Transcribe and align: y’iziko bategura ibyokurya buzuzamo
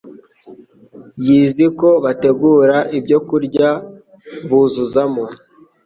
y’iziko 1.25 1.87
bategura 2.03 2.77
ibyokurya 2.97 3.69
buzuzamo 4.47 5.25